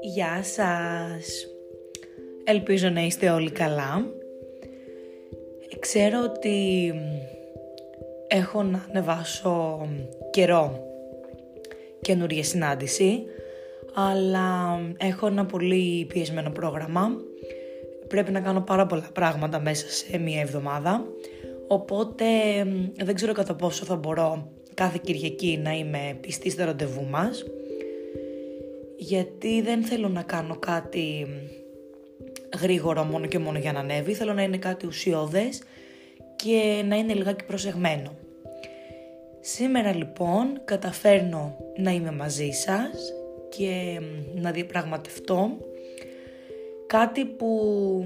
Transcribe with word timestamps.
Γεια 0.00 0.42
σας! 0.42 1.46
Ελπίζω 2.44 2.88
να 2.88 3.00
είστε 3.00 3.30
όλοι 3.30 3.50
καλά. 3.50 4.06
Ξέρω 5.78 6.22
ότι 6.22 6.92
έχω 8.28 8.62
να 8.62 8.84
ανεβάσω 8.88 9.88
καιρό 10.30 10.86
καινούργια 12.00 12.44
συνάντηση, 12.44 13.24
αλλά 13.94 14.78
έχω 14.96 15.26
ένα 15.26 15.46
πολύ 15.46 16.04
πιεσμένο 16.08 16.50
πρόγραμμα. 16.50 17.10
Πρέπει 18.08 18.30
να 18.30 18.40
κάνω 18.40 18.60
πάρα 18.60 18.86
πολλά 18.86 19.08
πράγματα 19.12 19.60
μέσα 19.60 19.90
σε 19.90 20.18
μία 20.18 20.40
εβδομάδα, 20.40 21.04
οπότε 21.68 22.24
δεν 22.96 23.14
ξέρω 23.14 23.32
κατά 23.32 23.54
πόσο 23.54 23.84
θα 23.84 23.96
μπορώ 23.96 24.56
κάθε 24.78 25.00
Κυριακή 25.02 25.60
να 25.62 25.72
είμαι 25.72 26.18
πιστής 26.20 26.52
στο 26.52 26.64
ραντεβού 26.64 27.06
μας 27.10 27.44
γιατί 28.96 29.62
δεν 29.62 29.82
θέλω 29.82 30.08
να 30.08 30.22
κάνω 30.22 30.56
κάτι 30.58 31.26
γρήγορο 32.60 33.04
μόνο 33.04 33.26
και 33.26 33.38
μόνο 33.38 33.58
για 33.58 33.72
να 33.72 33.80
ανέβει, 33.80 34.12
θέλω 34.12 34.32
να 34.32 34.42
είναι 34.42 34.58
κάτι 34.58 34.86
ουσιώδες 34.86 35.62
και 36.36 36.82
να 36.88 36.96
είναι 36.96 37.14
λιγάκι 37.14 37.44
προσεγμένο. 37.44 38.16
Σήμερα 39.40 39.94
λοιπόν 39.94 40.60
καταφέρνω 40.64 41.56
να 41.76 41.90
είμαι 41.90 42.12
μαζί 42.12 42.50
σας 42.50 43.12
και 43.48 44.00
να 44.34 44.50
διαπραγματευτώ 44.50 45.56
κάτι 46.86 47.24
που 47.24 48.04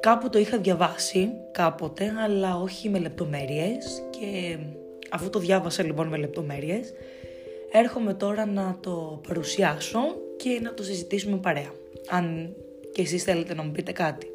κάπου 0.00 0.30
το 0.30 0.38
είχα 0.38 0.58
διαβάσει 0.58 1.30
κάποτε 1.50 2.12
αλλά 2.24 2.56
όχι 2.56 2.88
με 2.88 2.98
λεπτομέρειες 2.98 4.02
και 4.10 4.58
αφού 5.10 5.30
το 5.30 5.38
διάβασα 5.38 5.82
λοιπόν 5.82 6.08
με 6.08 6.16
λεπτομέρειες 6.16 6.92
έρχομαι 7.72 8.14
τώρα 8.14 8.46
να 8.46 8.78
το 8.80 9.20
παρουσιάσω 9.28 10.00
και 10.36 10.60
να 10.62 10.74
το 10.74 10.82
συζητήσουμε 10.82 11.36
παρέα. 11.36 11.72
Αν 12.08 12.54
και 12.92 13.02
εσείς 13.02 13.22
θέλετε 13.22 13.54
να 13.54 13.62
μου 13.62 13.72
πείτε 13.72 13.92
κάτι. 13.92 14.26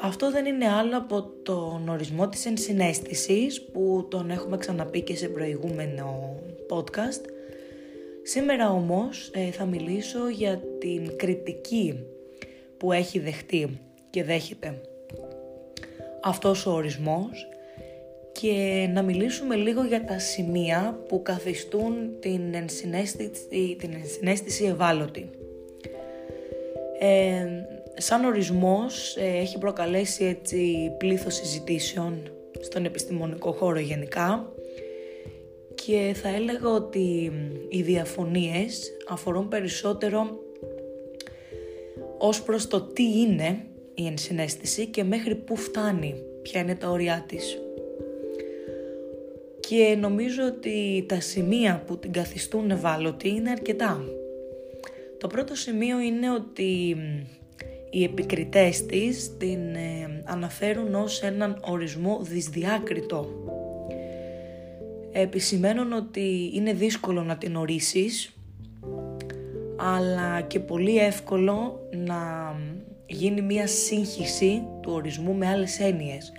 Αυτό 0.00 0.30
δεν 0.30 0.46
είναι 0.46 0.68
άλλο 0.68 0.96
από 0.96 1.30
τον 1.42 1.88
ορισμό 1.88 2.28
της 2.28 2.46
ενσυναίσθησης 2.46 3.62
που 3.62 4.06
τον 4.10 4.30
έχουμε 4.30 4.56
ξαναπεί 4.56 5.00
και 5.00 5.16
σε 5.16 5.28
προηγούμενο 5.28 6.36
podcast. 6.70 7.24
Σήμερα 8.22 8.70
όμως 8.70 9.30
ε, 9.34 9.50
θα 9.50 9.64
μιλήσω 9.64 10.28
για 10.28 10.62
την 10.78 11.16
κριτική 11.16 11.98
που 12.76 12.92
έχει 12.92 13.18
δεχτεί 13.18 13.80
και 14.10 14.24
δέχεται 14.24 14.80
αυτός 16.22 16.66
ο 16.66 16.72
ορισμός 16.72 17.48
και 18.40 18.88
να 18.92 19.02
μιλήσουμε 19.02 19.54
λίγο 19.54 19.84
για 19.84 20.04
τα 20.04 20.18
σημεία 20.18 20.98
που 21.08 21.22
καθιστούν 21.22 21.94
την 22.20 22.54
ενσυναίσθηση, 22.54 23.76
την 23.78 23.90
ενσυναίσθηση 23.94 24.64
ευάλωτη. 24.64 25.30
Ε, 26.98 27.46
σαν 27.96 28.24
ορισμός 28.24 29.16
ε, 29.16 29.38
έχει 29.40 29.58
προκαλέσει 29.58 30.24
έτσι 30.24 30.90
πλήθος 30.98 31.34
συζητήσεων 31.34 32.22
στον 32.60 32.84
επιστημονικό 32.84 33.52
χώρο 33.52 33.78
γενικά 33.78 34.52
και 35.74 36.14
θα 36.22 36.28
έλεγα 36.28 36.68
ότι 36.68 37.32
οι 37.68 37.82
διαφωνίες 37.82 38.90
αφορούν 39.08 39.48
περισσότερο 39.48 40.38
ως 42.18 42.42
προς 42.42 42.66
το 42.66 42.80
τι 42.80 43.20
είναι 43.20 43.64
η 43.94 44.06
ενσυναίσθηση 44.06 44.86
και 44.86 45.04
μέχρι 45.04 45.34
πού 45.34 45.56
φτάνει, 45.56 46.14
ποια 46.42 46.60
είναι 46.60 46.74
τα 46.74 46.88
όρια 46.88 47.24
της 47.28 47.58
και 49.68 49.96
νομίζω 50.00 50.44
ότι 50.44 51.04
τα 51.08 51.20
σημεία 51.20 51.82
που 51.86 51.98
την 51.98 52.12
καθιστούν 52.12 52.70
ευάλωτη 52.70 53.28
είναι 53.28 53.50
αρκετά. 53.50 54.04
Το 55.18 55.26
πρώτο 55.26 55.54
σημείο 55.54 56.00
είναι 56.00 56.30
ότι 56.30 56.96
οι 57.90 58.04
επικριτές 58.04 58.86
της 58.86 59.36
την 59.36 59.74
ε, 59.74 60.22
αναφέρουν 60.24 60.94
ως 60.94 61.22
έναν 61.22 61.60
ορισμό 61.64 62.18
δυσδιάκριτο. 62.22 63.28
Επισημαίνουν 65.12 65.92
ότι 65.92 66.50
είναι 66.54 66.72
δύσκολο 66.72 67.22
να 67.22 67.36
την 67.36 67.56
ορίσεις, 67.56 68.34
αλλά 69.76 70.40
και 70.40 70.60
πολύ 70.60 70.98
εύκολο 70.98 71.88
να 71.90 72.16
γίνει 73.06 73.40
μία 73.42 73.66
σύγχυση 73.66 74.62
του 74.82 74.92
ορισμού 74.92 75.34
με 75.34 75.46
άλλες 75.46 75.80
έννοιες 75.80 76.32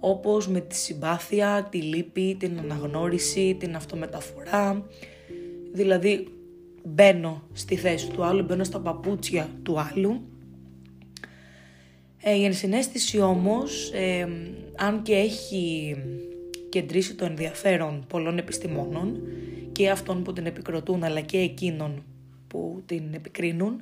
όπως 0.00 0.48
με 0.48 0.60
τη 0.60 0.74
συμπάθεια, 0.74 1.68
τη 1.70 1.78
λύπη, 1.78 2.36
την 2.38 2.58
αναγνώριση, 2.58 3.56
την 3.58 3.76
αυτομεταφορά. 3.76 4.86
Δηλαδή 5.72 6.28
μπαίνω 6.84 7.42
στη 7.52 7.76
θέση 7.76 8.10
του 8.10 8.24
άλλου, 8.24 8.44
μπαίνω 8.44 8.64
στα 8.64 8.80
παπούτσια 8.80 9.48
του 9.62 9.80
άλλου. 9.80 10.20
Ε, 12.22 12.34
η 12.34 12.44
ενσυναίσθηση 12.44 13.20
όμως, 13.20 13.90
ε, 13.94 14.28
αν 14.76 15.02
και 15.02 15.14
έχει 15.14 15.96
κεντρήσει 16.68 17.14
το 17.14 17.24
ενδιαφέρον 17.24 18.04
πολλών 18.08 18.38
επιστημόνων 18.38 19.20
και 19.72 19.90
αυτών 19.90 20.22
που 20.22 20.32
την 20.32 20.46
επικροτούν 20.46 21.04
αλλά 21.04 21.20
και 21.20 21.38
εκείνων 21.38 22.04
που 22.48 22.82
την 22.86 23.14
επικρίνουν, 23.14 23.80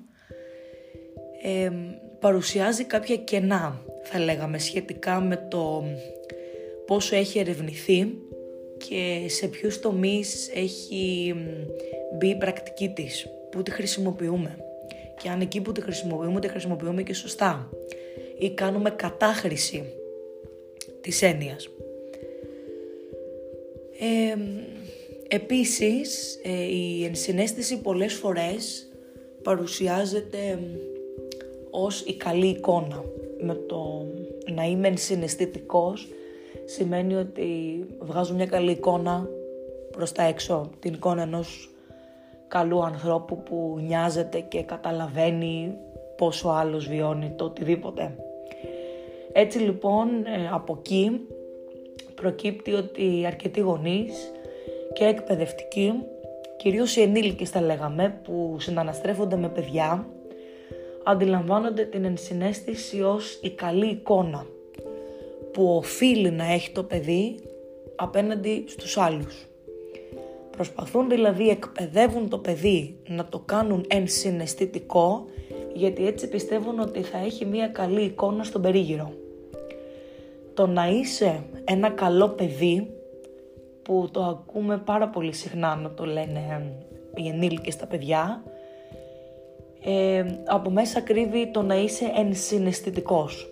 ε, 1.43 1.71
παρουσιάζει 2.21 2.85
κάποια 2.85 3.17
κενά 3.17 3.83
θα 4.05 4.19
λέγαμε 4.19 4.59
σχετικά 4.59 5.21
με 5.21 5.47
το 5.51 5.85
πόσο 6.87 7.17
έχει 7.17 7.39
ερευνηθεί 7.39 8.15
και 8.77 9.27
σε 9.29 9.47
ποιους 9.47 9.81
τομείς 9.81 10.51
έχει 10.55 11.35
μπει 12.19 12.29
η 12.29 12.37
πρακτική 12.37 12.89
της, 12.89 13.27
που 13.51 13.63
τη 13.63 13.71
χρησιμοποιούμε. 13.71 14.59
Και 15.23 15.29
αν 15.29 15.41
εκεί 15.41 15.61
που 15.61 15.73
τη 15.73 15.81
χρησιμοποιούμε, 15.81 16.41
τη 16.41 16.49
χρησιμοποιούμε 16.49 17.03
και 17.03 17.15
σωστά. 17.15 17.71
Ή 18.39 18.51
κάνουμε 18.51 18.91
κατάχρηση 18.91 19.85
της 21.01 21.23
έννοιας. 21.23 21.69
Ε, 23.99 24.37
επίσης, 25.29 26.41
η 26.71 27.05
ενσυναίσθηση 27.05 27.81
πολλές 27.81 28.15
φορές 28.15 28.89
παρουσιάζεται 29.43 30.59
ως 31.71 32.01
η 32.01 32.17
καλή 32.17 32.47
εικόνα. 32.47 33.05
Με 33.45 33.55
το 33.55 34.07
να 34.55 34.65
είμαι 34.65 34.97
συναισθητικός 34.97 36.09
σημαίνει 36.65 37.15
ότι 37.15 37.49
βγάζω 38.01 38.35
μια 38.35 38.47
καλή 38.47 38.71
εικόνα 38.71 39.29
προς 39.91 40.13
τα 40.13 40.23
έξω. 40.23 40.71
Την 40.79 40.95
εικόνα 40.95 41.23
ενός 41.23 41.75
καλού 42.49 42.85
ανθρώπου 42.85 43.43
που 43.43 43.79
νοιάζεται 43.87 44.41
και 44.41 44.63
καταλαβαίνει 44.63 45.77
πόσο 46.17 46.49
άλλος 46.49 46.89
βιώνει 46.89 47.33
το 47.37 47.45
οτιδήποτε. 47.45 48.17
Έτσι 49.33 49.59
λοιπόν 49.59 50.09
ε, 50.09 50.49
από 50.53 50.77
εκεί 50.79 51.21
προκύπτει 52.15 52.73
ότι 52.73 53.25
αρκετοί 53.27 53.61
γονείς 53.61 54.33
και 54.93 55.05
εκπαιδευτικοί, 55.05 55.93
κυρίως 56.57 56.97
οι 56.97 57.01
ενήλικες 57.03 57.51
θα 57.51 57.61
λέγαμε, 57.61 58.21
που 58.25 58.57
συναναστρέφονται 58.59 59.37
με 59.37 59.49
παιδιά, 59.49 60.07
αντιλαμβάνονται 61.05 61.85
την 61.85 62.05
ενσυναίσθηση 62.05 63.03
ως 63.03 63.39
η 63.43 63.51
καλή 63.51 63.87
εικόνα 63.87 64.47
που 65.53 65.77
οφείλει 65.77 66.31
να 66.31 66.53
έχει 66.53 66.71
το 66.71 66.83
παιδί 66.83 67.39
απέναντι 67.97 68.65
στους 68.69 68.97
άλλους. 68.97 69.47
Προσπαθούν 70.51 71.09
δηλαδή, 71.09 71.49
εκπαιδεύουν 71.49 72.29
το 72.29 72.39
παιδί 72.39 72.97
να 73.09 73.25
το 73.25 73.39
κάνουν 73.39 73.85
ενσυναισθητικό 73.89 75.25
γιατί 75.75 76.07
έτσι 76.07 76.29
πιστεύουν 76.29 76.81
ότι 76.81 77.03
θα 77.03 77.19
έχει 77.19 77.45
μια 77.45 77.69
καλή 77.69 78.03
εικόνα 78.03 78.45
στον 78.45 78.63
περίγυρο. 78.63 79.13
Το 80.55 80.67
να 80.67 80.89
είσαι 80.89 81.43
ένα 81.65 81.91
καλό 81.91 82.29
παιδί 82.29 82.91
που 83.83 84.09
το 84.11 84.23
ακούμε 84.23 84.79
πάρα 84.79 85.09
πολύ 85.09 85.33
συχνά 85.33 85.77
να 85.77 85.91
το 85.91 86.05
λένε 86.05 86.73
οι 87.15 87.29
ενήλικες 87.29 87.77
τα 87.77 87.87
παιδιά 87.87 88.43
ε, 89.85 90.25
από 90.45 90.71
μέσα 90.71 91.01
κρύβει 91.01 91.51
το 91.51 91.63
να 91.63 91.75
είσαι 91.75 92.13
ενσυναισθητικός. 92.17 93.49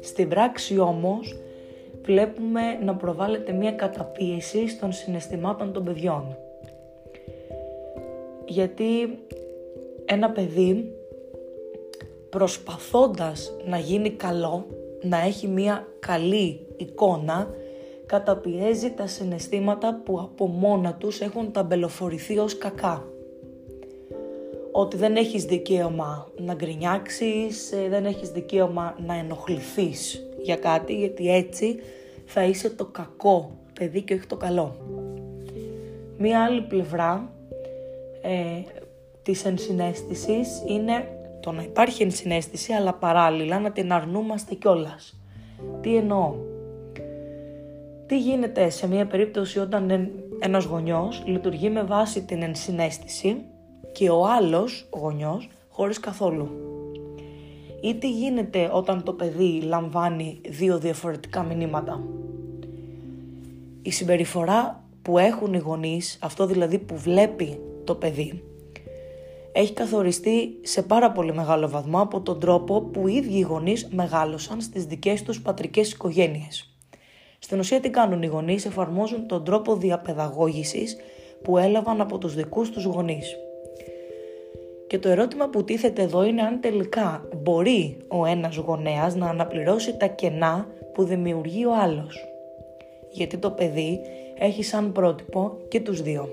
Στην 0.00 0.28
πράξη 0.28 0.78
όμως 0.78 1.36
βλέπουμε 2.02 2.60
να 2.84 2.94
προβάλλεται 2.94 3.52
μια 3.52 3.72
καταπίεση 3.72 4.78
των 4.80 4.92
συναισθημάτων 4.92 5.72
των 5.72 5.84
παιδιών. 5.84 6.36
Γιατί 8.46 9.18
ένα 10.04 10.30
παιδί 10.30 10.92
προσπαθώντας 12.30 13.52
να 13.66 13.78
γίνει 13.78 14.10
καλό, 14.10 14.66
να 15.02 15.20
έχει 15.20 15.48
μια 15.48 15.86
καλή 15.98 16.66
εικόνα, 16.76 17.50
καταπιέζει 18.06 18.90
τα 18.90 19.06
συναισθήματα 19.06 20.00
που 20.04 20.20
από 20.20 20.46
μόνα 20.46 20.94
τους 20.94 21.20
έχουν 21.20 21.52
ταμπελοφορηθεί 21.52 22.38
ως 22.38 22.58
κακά 22.58 23.04
ότι 24.78 24.96
δεν 24.96 25.16
έχεις 25.16 25.44
δικαίωμα 25.44 26.28
να 26.38 26.54
γκρινιάξεις, 26.54 27.72
ε, 27.72 27.88
δεν 27.88 28.04
έχεις 28.04 28.30
δικαίωμα 28.30 28.96
να 29.06 29.14
ενοχληθείς 29.14 30.28
για 30.42 30.56
κάτι, 30.56 30.94
γιατί 30.94 31.34
έτσι 31.34 31.76
θα 32.24 32.44
είσαι 32.44 32.70
το 32.70 32.84
κακό 32.84 33.50
παιδί 33.72 34.02
και 34.02 34.14
όχι 34.14 34.26
το 34.26 34.36
καλό. 34.36 34.76
Μία 36.18 36.44
άλλη 36.44 36.62
πλευρά 36.62 37.32
ε, 38.22 38.62
της 39.22 39.44
ενσυναίσθησης 39.44 40.62
είναι 40.66 41.08
το 41.40 41.52
να 41.52 41.62
υπάρχει 41.62 42.02
ενσυναίσθηση 42.02 42.72
αλλά 42.72 42.94
παράλληλα 42.94 43.58
να 43.58 43.70
την 43.70 43.92
αρνούμαστε 43.92 44.54
κιόλας. 44.54 45.20
Τι 45.80 45.96
εννοώ; 45.96 46.34
Τι 48.06 48.18
γίνεται 48.18 48.70
σε 48.70 48.88
μια 48.88 49.06
περίπτωση 49.06 49.58
όταν 49.58 50.10
ένας 50.38 50.64
γονιός 50.64 51.22
λειτουργεί 51.26 51.70
με 51.70 51.82
βάση 51.82 52.24
την 52.24 52.42
ενσυναίσθηση 52.42 53.44
και 53.96 54.10
ο 54.10 54.26
άλλος 54.26 54.88
γονιός 54.90 55.48
χωρίς 55.68 56.00
καθόλου. 56.00 56.48
Ή 57.80 57.94
τι 57.94 58.10
γίνεται 58.10 58.70
όταν 58.72 59.02
το 59.02 59.12
παιδί 59.12 59.60
λαμβάνει 59.60 60.40
δύο 60.48 60.78
διαφορετικά 60.78 61.42
μηνύματα. 61.42 62.02
Η 63.82 63.90
συμπεριφορά 63.90 64.84
που 65.02 65.18
έχουν 65.18 65.54
οι 65.54 65.58
γονείς, 65.58 66.18
αυτό 66.22 66.46
δηλαδή 66.46 66.78
που 66.78 66.96
βλέπει 66.96 67.60
το 67.84 67.94
παιδί, 67.94 68.42
έχει 69.52 69.72
καθοριστεί 69.72 70.58
σε 70.62 70.82
πάρα 70.82 71.12
πολύ 71.12 71.34
μεγάλο 71.34 71.68
βαθμό 71.68 72.00
από 72.00 72.20
τον 72.20 72.40
τρόπο 72.40 72.80
που 72.80 73.08
οι 73.08 73.14
ίδιοι 73.14 73.36
οι 73.36 73.40
γονείς 73.40 73.88
μεγάλωσαν 73.90 74.60
στις 74.60 74.84
δικές 74.84 75.22
τους 75.22 75.42
πατρικές 75.42 75.92
οικογένειες. 75.92 76.76
Στην 77.38 77.58
ουσία 77.58 77.80
τι 77.80 77.90
κάνουν 77.90 78.22
οι 78.22 78.26
γονείς, 78.26 78.64
εφαρμόζουν 78.64 79.26
τον 79.26 79.44
τρόπο 79.44 79.76
διαπαιδαγώγησης 79.76 80.96
που 81.42 81.58
έλαβαν 81.58 82.00
από 82.00 82.18
τους 82.18 82.34
δικούς 82.34 82.70
τους 82.70 82.84
γονείς. 82.84 83.36
Και 84.86 84.98
το 84.98 85.08
ερώτημα 85.08 85.48
που 85.48 85.64
τίθεται 85.64 86.02
εδώ 86.02 86.24
είναι 86.24 86.42
αν 86.42 86.60
τελικά 86.60 87.28
μπορεί 87.42 87.96
ο 88.08 88.24
ένας 88.26 88.56
γονέας 88.56 89.14
να 89.14 89.28
αναπληρώσει 89.28 89.96
τα 89.96 90.06
κενά 90.06 90.66
που 90.92 91.04
δημιουργεί 91.04 91.64
ο 91.64 91.74
άλλος. 91.82 92.24
Γιατί 93.10 93.36
το 93.36 93.50
παιδί 93.50 94.00
έχει 94.38 94.62
σαν 94.62 94.92
πρότυπο 94.92 95.56
και 95.68 95.80
τους 95.80 96.02
δύο. 96.02 96.28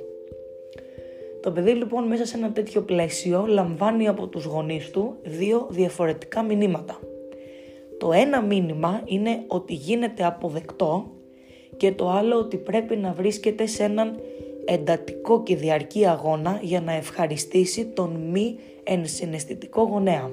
Το 1.41 1.51
παιδί 1.51 1.71
λοιπόν 1.71 2.07
μέσα 2.07 2.25
σε 2.25 2.38
ένα 2.38 2.51
τέτοιο 2.51 2.81
πλαίσιο 2.81 3.45
λαμβάνει 3.47 4.07
από 4.07 4.27
τους 4.27 4.45
γονείς 4.45 4.89
του 4.89 5.15
δύο 5.23 5.67
διαφορετικά 5.69 6.44
μηνύματα. 6.44 7.00
Το 7.97 8.11
ένα 8.11 8.41
μήνυμα 8.41 9.01
είναι 9.05 9.44
ότι 9.47 9.73
γίνεται 9.73 10.25
αποδεκτό 10.25 11.11
και 11.77 11.91
το 11.91 12.09
άλλο 12.09 12.38
ότι 12.38 12.57
πρέπει 12.57 12.95
να 12.95 13.13
βρίσκεται 13.13 13.65
σε 13.65 13.83
έναν 13.83 14.19
εντατικό 14.65 15.44
και 15.44 15.56
διαρκή 15.56 16.07
αγώνα 16.07 16.60
για 16.62 16.81
να 16.81 16.94
ευχαριστήσει 16.94 17.86
τον 17.86 18.10
μη 18.10 18.56
ενσυναισθητικό 18.83 19.81
γονέα. 19.81 20.31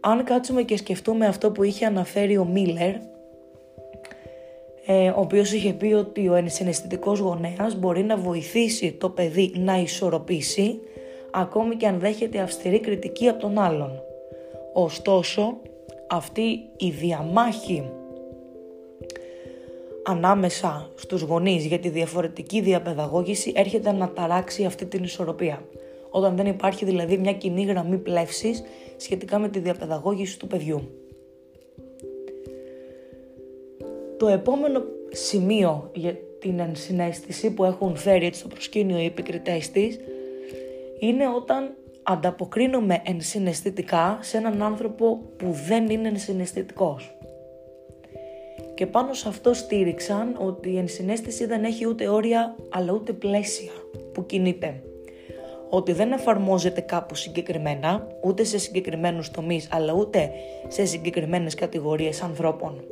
Αν 0.00 0.24
κάτσουμε 0.24 0.62
και 0.62 0.76
σκεφτούμε 0.76 1.26
αυτό 1.26 1.50
που 1.50 1.62
είχε 1.62 1.86
αναφέρει 1.86 2.36
ο 2.36 2.44
Μίλλερ, 2.44 2.94
ε, 4.86 5.08
ο 5.08 5.20
οποίος 5.20 5.52
είχε 5.52 5.72
πει 5.72 5.92
ότι 5.92 6.28
ο 6.28 6.34
ενσυναισθητικός 6.34 7.18
γονέας 7.18 7.78
μπορεί 7.78 8.02
να 8.02 8.16
βοηθήσει 8.16 8.92
το 8.92 9.08
παιδί 9.08 9.52
να 9.56 9.78
ισορροπήσει 9.78 10.80
ακόμη 11.30 11.76
και 11.76 11.86
αν 11.86 11.98
δέχεται 11.98 12.40
αυστηρή 12.40 12.80
κριτική 12.80 13.28
από 13.28 13.40
τον 13.40 13.58
άλλον. 13.58 14.02
Ωστόσο, 14.72 15.56
αυτή 16.06 16.60
η 16.76 16.90
διαμάχη 16.90 17.90
ανάμεσα 20.04 20.90
στους 20.94 21.22
γονείς 21.22 21.64
για 21.64 21.78
τη 21.78 21.88
διαφορετική 21.88 22.60
διαπαιδαγώγηση 22.60 23.52
έρχεται 23.56 23.92
να 23.92 24.12
ταράξει 24.12 24.64
αυτή 24.64 24.86
την 24.86 25.02
ισορροπία. 25.02 25.64
Όταν 26.10 26.36
δεν 26.36 26.46
υπάρχει 26.46 26.84
δηλαδή 26.84 27.18
μια 27.18 27.32
κοινή 27.32 27.64
γραμμή 27.64 27.98
πλεύσης 27.98 28.62
σχετικά 28.96 29.38
με 29.38 29.48
τη 29.48 29.58
διαπαιδαγώγηση 29.58 30.38
του 30.38 30.46
παιδιού. 30.46 30.88
Το 34.18 34.28
επόμενο 34.28 34.82
σημείο 35.10 35.90
για 35.94 36.16
την 36.40 36.58
ενσυναίσθηση 36.58 37.50
που 37.50 37.64
έχουν 37.64 37.96
φέρει 37.96 38.26
έτσι 38.26 38.40
στο 38.40 38.48
προσκήνιο 38.48 38.98
οι 38.98 39.04
επικριτές 39.04 39.70
της 39.70 39.98
είναι 40.98 41.28
όταν 41.28 41.74
ανταποκρίνομαι 42.02 43.02
ενσυναισθητικά 43.04 44.18
σε 44.22 44.36
έναν 44.36 44.62
άνθρωπο 44.62 45.20
που 45.36 45.56
δεν 45.68 45.90
είναι 45.90 46.08
ενσυναισθητικός. 46.08 47.14
Και 48.80 48.86
πάνω 48.86 49.14
σε 49.14 49.28
αυτό 49.28 49.54
στήριξαν 49.54 50.36
ότι 50.38 50.70
η 50.70 50.78
ενσυναίσθηση 50.78 51.46
δεν 51.46 51.64
έχει 51.64 51.86
ούτε 51.86 52.08
όρια 52.08 52.56
αλλά 52.68 52.92
ούτε 52.92 53.12
πλαίσια 53.12 53.70
που 54.12 54.26
κινείται. 54.26 54.82
Ότι 55.70 55.92
δεν 55.92 56.12
εφαρμόζεται 56.12 56.80
κάπου 56.80 57.14
συγκεκριμένα, 57.14 58.06
ούτε 58.22 58.44
σε 58.44 58.58
συγκεκριμένους 58.58 59.30
τομείς 59.30 59.68
αλλά 59.72 59.92
ούτε 59.92 60.30
σε 60.68 60.84
συγκεκριμένες 60.84 61.54
κατηγορίες 61.54 62.22
ανθρώπων. 62.22 62.84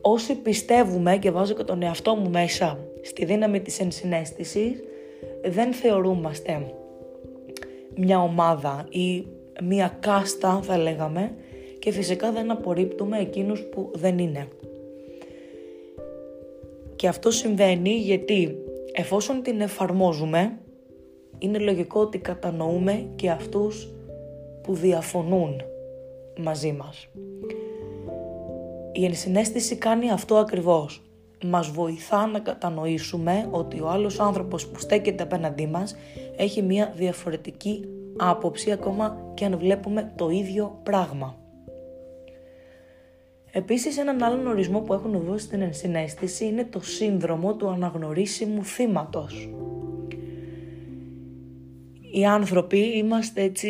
Όσοι 0.00 0.34
πιστεύουμε 0.34 1.16
και 1.16 1.30
βάζω 1.30 1.54
και 1.54 1.64
τον 1.64 1.82
εαυτό 1.82 2.14
μου 2.14 2.30
μέσα 2.30 2.78
στη 3.02 3.24
δύναμη 3.24 3.60
της 3.60 3.80
ενσυναίσθησης, 3.80 4.82
δεν 5.44 5.72
θεωρούμαστε 5.72 6.72
μια 7.94 8.22
ομάδα 8.22 8.86
ή 8.90 9.26
μια 9.62 9.96
κάστα 10.00 10.60
θα 10.62 10.78
λέγαμε 10.78 11.34
και 11.86 11.92
φυσικά 11.92 12.32
δεν 12.32 12.50
απορρίπτουμε 12.50 13.18
εκείνους 13.18 13.62
που 13.62 13.90
δεν 13.94 14.18
είναι. 14.18 14.48
Και 16.96 17.08
αυτό 17.08 17.30
συμβαίνει 17.30 17.90
γιατί 17.90 18.56
εφόσον 18.92 19.42
την 19.42 19.60
εφαρμόζουμε 19.60 20.58
είναι 21.38 21.58
λογικό 21.58 22.00
ότι 22.00 22.18
κατανοούμε 22.18 23.06
και 23.16 23.30
αυτούς 23.30 23.88
που 24.62 24.74
διαφωνούν 24.74 25.62
μαζί 26.38 26.72
μας. 26.72 27.08
Η 28.92 29.04
ενσυναίσθηση 29.04 29.76
κάνει 29.76 30.10
αυτό 30.10 30.36
ακριβώς. 30.36 31.02
Μας 31.44 31.70
βοηθά 31.70 32.26
να 32.26 32.38
κατανοήσουμε 32.38 33.48
ότι 33.50 33.80
ο 33.80 33.88
άλλος 33.88 34.20
άνθρωπος 34.20 34.66
που 34.66 34.80
στέκεται 34.80 35.22
απέναντί 35.22 35.66
μας 35.66 35.96
έχει 36.36 36.62
μια 36.62 36.92
διαφορετική 36.96 37.84
άποψη 38.16 38.70
ακόμα 38.70 39.32
και 39.34 39.44
αν 39.44 39.58
βλέπουμε 39.58 40.12
το 40.16 40.28
ίδιο 40.30 40.80
πράγμα. 40.82 41.45
Επίσης 43.56 43.98
έναν 43.98 44.22
άλλον 44.22 44.46
ορισμό 44.46 44.80
που 44.80 44.92
έχουν 44.92 45.20
δώσει 45.26 45.44
στην 45.44 45.62
ενσυναίσθηση 45.62 46.44
είναι 46.44 46.64
το 46.64 46.80
σύνδρομο 46.80 47.54
του 47.54 47.68
αναγνωρίσιμου 47.68 48.64
θύματος. 48.64 49.48
Οι 52.12 52.24
άνθρωποι 52.24 52.78
είμαστε 52.78 53.42
έτσι, 53.42 53.68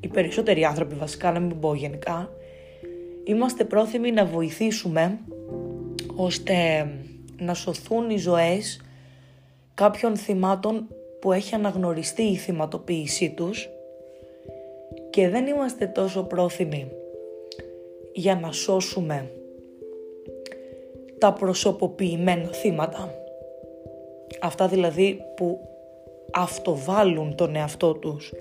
οι 0.00 0.08
περισσότεροι 0.08 0.64
άνθρωποι 0.64 0.94
βασικά, 0.94 1.32
να 1.32 1.40
μην 1.40 1.60
πω 1.60 1.74
γενικά, 1.74 2.30
είμαστε 3.24 3.64
πρόθυμοι 3.64 4.10
να 4.10 4.24
βοηθήσουμε 4.24 5.18
ώστε 6.16 6.54
να 7.38 7.54
σωθούν 7.54 8.10
οι 8.10 8.18
ζωές 8.18 8.80
κάποιων 9.74 10.16
θυμάτων 10.16 10.88
που 11.20 11.32
έχει 11.32 11.54
αναγνωριστεί 11.54 12.22
η 12.22 12.36
θυματοποίησή 12.36 13.30
τους 13.30 13.68
και 15.10 15.28
δεν 15.28 15.46
είμαστε 15.46 15.86
τόσο 15.86 16.22
πρόθυμοι 16.22 16.90
για 18.16 18.34
να 18.34 18.52
σώσουμε 18.52 19.30
τα 21.18 21.32
προσωποποιημένα 21.32 22.52
θύματα. 22.52 23.14
Αυτά 24.40 24.68
δηλαδή 24.68 25.20
που 25.36 25.58
αυτοβάλλουν 26.32 27.34
τον 27.34 27.56
εαυτό 27.56 27.94
τους 27.94 28.32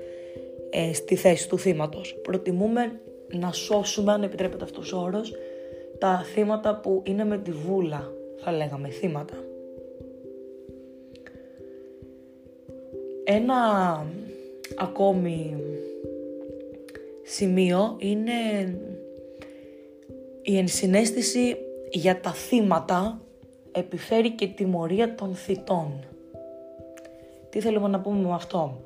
ε, 0.70 0.94
στη 0.94 1.15
θέση 1.15 1.50
του 1.50 1.58
θύματος. 1.58 2.15
Προτιμούμε 2.22 3.00
να 3.27 3.51
σώσουμε, 3.51 4.12
αν 4.12 4.24
επιτρέπεται 4.24 4.63
αυτός 4.63 4.94
ο 4.94 5.00
όρος, 5.00 5.34
τα 5.98 6.25
θύματα 6.34 6.79
που 6.79 7.01
είναι 7.05 7.25
με 7.25 7.38
τη 7.38 7.51
βούλα, 7.51 8.12
θα 8.38 8.51
λέγαμε, 8.51 8.89
θύματα. 8.89 9.36
Ένα 13.24 13.55
ακόμη 14.75 15.55
σημείο 17.24 17.96
είναι 18.00 18.34
η 20.47 20.57
ενσυναίσθηση 20.57 21.57
για 21.91 22.19
τα 22.19 22.33
θύματα 22.33 23.21
επιφέρει 23.71 24.31
και 24.31 24.47
τιμωρία 24.47 25.15
των 25.15 25.35
θητών. 25.35 26.05
Τι 27.49 27.59
θέλουμε 27.59 27.87
να 27.87 27.99
πούμε 27.99 28.27
με 28.27 28.33
αυτό; 28.33 28.81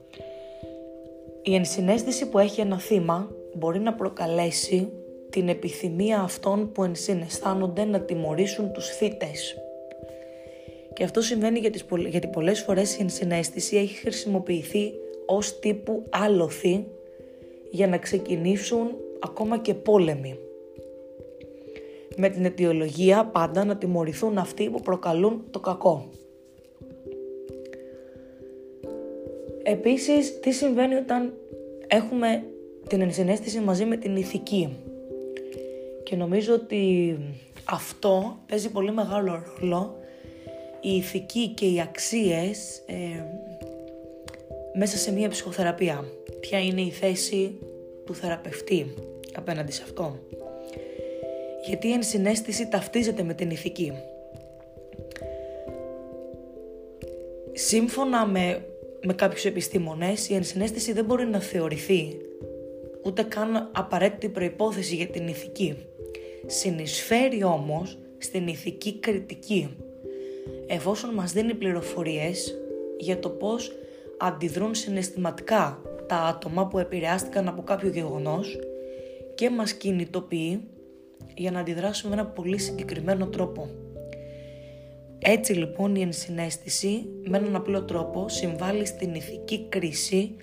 Η 1.41 1.55
ενσυναίσθηση 1.55 2.29
που 2.29 2.39
έχει 2.39 2.61
ένα 2.61 2.79
θύμα 2.79 3.31
μπορεί 3.53 3.79
να 3.79 3.93
προκαλέσει 3.93 4.91
την 5.29 5.49
επιθυμία 5.49 6.19
αυτών 6.19 6.71
που 6.71 6.83
ενσυναισθάνονται 6.83 7.85
να 7.85 7.99
τιμωρήσουν 7.99 8.71
τους 8.71 8.87
θύτες. 8.87 9.57
Και 10.93 11.03
αυτό 11.03 11.21
συμβαίνει 11.21 11.59
γιατί 12.09 12.27
πολλές 12.27 12.61
φορές 12.61 12.97
η 12.97 13.01
ενσυναίσθηση 13.01 13.77
έχει 13.77 13.95
χρησιμοποιηθεί 13.95 14.91
ως 15.25 15.59
τύπου 15.59 16.03
άλοθη 16.09 16.85
για 17.71 17.87
να 17.87 17.97
ξεκινήσουν 17.97 18.95
ακόμα 19.19 19.57
και 19.59 19.73
πόλεμοι 19.73 20.39
με 22.19 22.29
την 22.29 22.45
αιτιολογία 22.45 23.25
πάντα 23.25 23.65
να 23.65 23.77
τιμωρηθούν 23.77 24.38
αυτοί 24.38 24.69
που 24.69 24.81
προκαλούν 24.81 25.43
το 25.51 25.59
κακό. 25.59 26.09
Επίσης, 29.63 30.39
τι 30.39 30.51
συμβαίνει 30.51 30.95
όταν 30.95 31.33
έχουμε 31.88 32.43
την 32.88 33.01
ενσυναίσθηση 33.01 33.59
μαζί 33.59 33.85
με 33.85 33.97
την 33.97 34.15
ηθική; 34.15 34.77
Και 36.03 36.15
νομίζω 36.15 36.53
ότι 36.53 37.15
αυτό 37.65 38.38
παίζει 38.47 38.69
πολύ 38.69 38.91
μεγάλο 38.91 39.43
ρόλο 39.59 39.95
η 40.81 40.95
ηθική 40.95 41.47
και 41.47 41.65
οι 41.65 41.81
αξίες 41.81 42.83
ε, 42.85 43.23
μέσα 44.73 44.97
σε 44.97 45.11
μια 45.11 45.29
ψυχοθεραπεία. 45.29 46.05
Ποια 46.39 46.59
είναι 46.59 46.81
η 46.81 46.91
θέση 46.91 47.59
του 48.05 48.15
θεραπευτή 48.15 48.93
απέναντι 49.35 49.71
σε 49.71 49.83
αυτό; 49.83 50.19
Γιατί 51.69 51.88
η 51.88 51.91
ενσυναίσθηση 51.91 52.67
ταυτίζεται 52.67 53.23
με 53.23 53.33
την 53.33 53.49
ηθική. 53.49 53.93
Σύμφωνα 57.53 58.25
με, 58.25 58.65
με 59.05 59.13
κάποιους 59.13 59.45
επιστήμονες, 59.45 60.29
η 60.29 60.33
ενσυναίσθηση 60.33 60.93
δεν 60.93 61.05
μπορεί 61.05 61.25
να 61.25 61.39
θεωρηθεί 61.39 62.17
ούτε 63.03 63.23
καν 63.23 63.69
απαραίτητη 63.73 64.29
προϋπόθεση 64.29 64.95
για 64.95 65.07
την 65.07 65.27
ηθική. 65.27 65.75
Συνεισφέρει 66.45 67.43
όμως 67.43 67.97
στην 68.17 68.47
ηθική 68.47 68.99
κριτική, 68.99 69.75
εφόσον 70.67 71.13
μας 71.13 71.31
δίνει 71.31 71.53
πληροφορίες 71.53 72.55
για 72.97 73.19
το 73.19 73.29
πώς 73.29 73.71
αντιδρούν 74.17 74.75
συναισθηματικά 74.75 75.81
τα 76.07 76.15
άτομα 76.15 76.67
που 76.67 76.79
επηρεάστηκαν 76.79 77.47
από 77.47 77.61
κάποιο 77.61 77.89
γεγονός 77.89 78.59
και 79.35 79.49
μας 79.49 79.73
κινητοποιεί 79.73 80.67
για 81.39 81.51
να 81.51 81.60
αντιδράσουμε 81.60 82.15
με 82.15 82.22
ένα 82.22 82.29
πολύ 82.29 82.58
συγκεκριμένο 82.58 83.27
τρόπο. 83.27 83.69
Έτσι 85.19 85.53
λοιπόν 85.53 85.96
η 85.96 86.01
ενσυναίσθηση 86.01 87.05
με 87.24 87.38
έναν 87.38 87.55
απλό 87.55 87.84
τρόπο 87.84 88.29
συμβάλλει 88.29 88.86
στην 88.86 89.15
ηθική 89.15 89.65
κρίση 89.69 90.36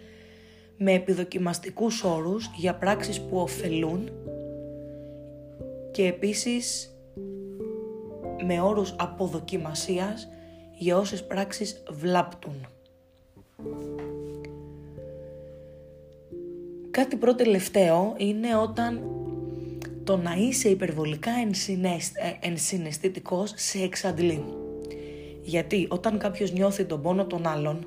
με 0.76 0.93
επιδοκιμαστικούς 0.93 2.05
όρους 2.05 2.50
για 2.57 2.75
πράξεις 2.75 3.21
που 3.21 3.37
ωφελούν 3.37 4.11
και 5.91 6.07
επίσης 6.07 6.97
με 8.47 8.61
όρους 8.61 8.95
αποδοκιμασίας 8.99 10.29
για 10.79 10.97
όσες 10.97 11.26
πράξεις 11.26 11.83
βλάπτουν. 11.91 12.67
Κάτι 16.91 17.17
πρώτο 17.17 17.37
τελευταίο 17.37 18.15
είναι 18.17 18.57
όταν 18.57 19.00
το 20.07 20.17
να 20.17 20.35
είσαι 20.35 20.69
υπερβολικά 20.69 21.31
ε, 21.31 22.47
ενσυναισθητικός 22.49 23.53
σε 23.57 23.79
εξαντλεί. 23.79 24.45
Γιατί 25.43 25.87
όταν 25.91 26.19
κάποιος 26.19 26.53
νιώθει 26.53 26.85
τον 26.85 27.03
πόνο 27.03 27.27
των 27.27 27.47
άλλων 27.47 27.87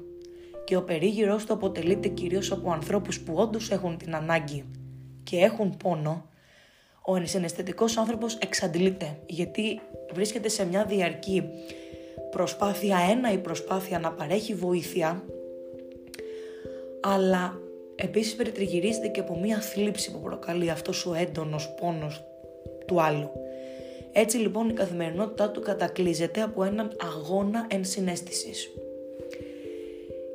και 0.64 0.76
ο 0.76 0.84
περίγυρος 0.84 1.46
του 1.46 1.54
αποτελείται 1.54 2.08
κυρίως 2.08 2.52
από 2.52 2.72
ανθρώπους 2.72 3.20
που 3.20 3.34
όντως 3.34 3.72
έχουν 3.72 3.98
την 3.98 4.16
ανάγκη 4.16 4.64
και 5.24 5.38
έχουν 5.38 5.78
πόνο, 5.78 6.30
ο 7.06 7.16
ενσυναισθητικός 7.16 7.98
άνθρωπος 7.98 8.36
εξαντλείται 8.36 9.20
γιατί 9.26 9.80
βρίσκεται 10.14 10.50
σε 10.50 10.66
μια 10.66 10.86
διαρκή 10.86 11.44
προσπάθεια, 12.32 12.98
ένα 13.12 13.32
η 13.32 13.38
προσπάθεια 13.38 14.00
να 14.00 14.12
παρέχει 14.12 14.54
βοήθεια, 14.54 15.24
αλλά 17.02 17.60
επίσης 18.02 18.36
περιτριγυρίζεται 18.36 19.08
και 19.08 19.20
από 19.20 19.40
μια 19.40 19.60
θλίψη 19.60 20.12
που 20.12 20.20
προκαλεί 20.20 20.70
αυτός 20.70 21.06
ο 21.06 21.14
έντονος 21.14 21.74
πόνος 21.82 22.24
του 22.86 23.02
άλλου. 23.02 23.30
Έτσι 24.12 24.38
λοιπόν 24.38 24.70
η 24.70 24.74
καθημερινότητά 24.74 25.50
του 25.50 25.62
κατακλείζεται 25.62 26.42
από 26.42 26.64
έναν 26.64 26.92
αγώνα 27.02 27.68
ενσυναίσθησης. 27.70 28.70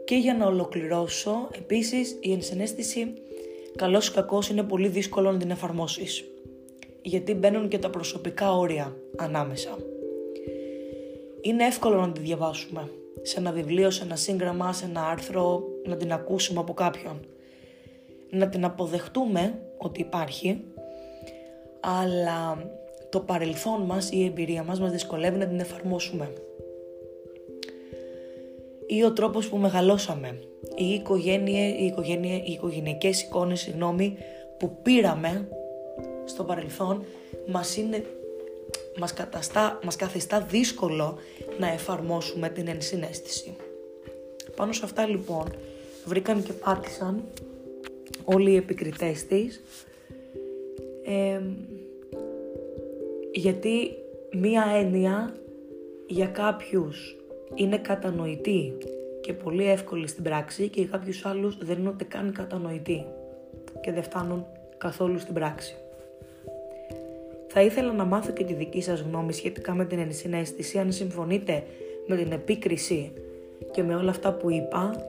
Και 0.04 0.14
για 0.14 0.34
να 0.34 0.46
ολοκληρώσω, 0.46 1.48
επίσης 1.56 2.16
η 2.20 2.32
ενσυναίσθηση 2.32 3.12
καλός 3.76 4.08
ή 4.08 4.12
κακός 4.12 4.48
είναι 4.48 4.62
πολύ 4.62 4.88
δύσκολο 4.88 5.32
να 5.32 5.38
την 5.38 5.50
εφαρμόσεις. 5.50 6.24
Γιατί 7.02 7.34
μπαίνουν 7.34 7.68
και 7.68 7.78
τα 7.78 7.90
προσωπικά 7.90 8.56
όρια 8.56 8.96
ανάμεσα. 9.16 9.78
Είναι 11.40 11.64
εύκολο 11.64 12.00
να 12.00 12.12
τη 12.12 12.20
διαβάσουμε 12.20 12.90
σε 13.22 13.38
ένα 13.38 13.52
βιβλίο, 13.52 13.90
σε 13.90 14.04
ένα 14.04 14.16
σύγγραμμα, 14.16 14.72
σε 14.72 14.84
ένα 14.84 15.06
άρθρο, 15.06 15.62
να 15.84 15.96
την 15.96 16.12
ακούσουμε 16.12 16.60
από 16.60 16.74
κάποιον. 16.74 17.20
Να 18.34 18.48
την 18.48 18.64
αποδεχτούμε 18.64 19.58
ότι 19.76 20.00
υπάρχει, 20.00 20.64
αλλά 21.80 22.70
το 23.10 23.20
παρελθόν 23.20 23.82
μας 23.82 24.10
ή 24.10 24.16
η 24.16 24.24
εμπειρία 24.24 24.62
μας 24.62 24.80
μας 24.80 24.90
δυσκολεύει 24.90 25.38
να 25.38 25.46
την 25.46 25.60
εφαρμόσουμε. 25.60 26.32
Ή 28.86 29.04
ο 29.04 29.12
τρόπος 29.12 29.48
που 29.48 29.56
μεγαλώσαμε, 29.56 30.38
ή 30.76 30.84
η 30.84 30.94
οικογένεια, 30.94 31.68
η 31.68 31.84
οικογένεια, 31.84 32.36
οι 32.36 32.52
οικογενειακές 32.52 33.22
εικόνες 33.22 33.60
συγγνώμη, 33.60 34.16
που 34.58 34.76
πήραμε 34.82 35.48
στο 36.24 36.44
παρελθόν 36.44 37.04
μας, 37.46 37.76
είναι, 37.76 38.04
μας, 38.98 39.12
καταστά, 39.12 39.78
μας 39.84 39.96
καθιστά 39.96 40.40
δύσκολο 40.40 41.16
να 41.58 41.68
εφαρμόσουμε 41.68 42.48
την 42.48 42.68
ενσυναίσθηση. 42.68 43.56
Πάνω 44.56 44.72
σε 44.72 44.80
αυτά 44.84 45.06
λοιπόν 45.06 45.52
βρήκαν 46.04 46.42
και 46.42 46.52
πάτησαν 46.52 47.22
όλοι 48.24 48.50
οι 48.50 48.56
επικριτές 48.56 49.26
της 49.26 49.62
γιατί 53.32 53.90
μία 54.32 54.64
έννοια 54.74 55.34
για 56.06 56.26
κάποιους 56.26 57.16
είναι 57.54 57.78
κατανοητή 57.78 58.72
και 59.20 59.32
πολύ 59.32 59.70
εύκολη 59.70 60.06
στην 60.08 60.22
πράξη 60.22 60.68
και 60.68 60.80
για 60.80 60.90
κάποιους 60.90 61.24
άλλους 61.24 61.58
δεν 61.60 61.78
είναι 61.78 61.88
ούτε 61.88 62.04
καν 62.04 62.32
κατανοητή 62.32 63.04
και 63.80 63.92
δεν 63.92 64.02
φτάνουν 64.02 64.46
καθόλου 64.78 65.18
στην 65.18 65.34
πράξη. 65.34 65.76
Θα 67.48 67.62
ήθελα 67.62 67.92
να 67.92 68.04
μάθω 68.04 68.32
και 68.32 68.44
τη 68.44 68.54
δική 68.54 68.82
σας 68.82 69.00
γνώμη 69.00 69.32
σχετικά 69.32 69.74
με 69.74 69.84
την 69.84 69.98
ενσυναίσθηση, 69.98 70.78
αν 70.78 70.92
συμφωνείτε 70.92 71.62
με 72.06 72.16
την 72.16 72.32
επίκριση 72.32 73.12
και 73.70 73.82
με 73.82 73.94
όλα 73.94 74.10
αυτά 74.10 74.32
που 74.32 74.50
είπα. 74.50 75.06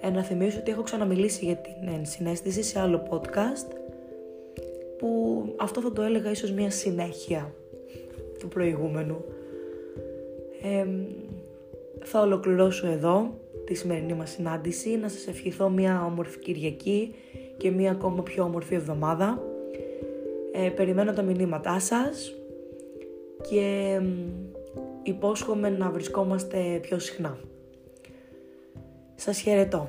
Ε, 0.00 0.10
να 0.10 0.22
θυμίσω 0.22 0.58
ότι 0.58 0.70
έχω 0.70 0.82
ξαναμιλήσει 0.82 1.44
για 1.44 1.56
την 1.56 1.88
ενσυναίσθηση 1.94 2.62
σε 2.62 2.80
άλλο 2.80 3.06
podcast 3.10 3.74
που 4.98 5.42
αυτό 5.56 5.80
θα 5.80 5.92
το 5.92 6.02
έλεγα 6.02 6.30
ίσως 6.30 6.52
μια 6.52 6.70
συνέχεια 6.70 7.54
του 8.38 8.48
προηγούμενου. 8.48 9.24
θα 12.02 12.20
ολοκληρώσω 12.20 12.86
εδώ 12.86 13.34
τη 13.64 13.74
σημερινή 13.74 14.14
μας 14.14 14.30
συνάντηση, 14.30 14.96
να 14.96 15.08
σας 15.08 15.26
ευχηθώ 15.26 15.68
μια 15.68 16.04
όμορφη 16.04 16.38
Κυριακή 16.38 17.14
και 17.56 17.70
μια 17.70 17.90
ακόμα 17.90 18.22
πιο 18.22 18.44
όμορφη 18.44 18.74
εβδομάδα. 18.74 19.42
Ε, 20.52 20.68
περιμένω 20.68 21.12
τα 21.12 21.22
μηνύματά 21.22 21.80
σας 21.80 22.34
και 23.50 24.00
υπόσχομαι 25.02 25.68
να 25.68 25.90
βρισκόμαστε 25.90 26.78
πιο 26.82 26.98
συχνά. 26.98 27.38
Σας 29.22 29.40
χαιρετώ. 29.40 29.88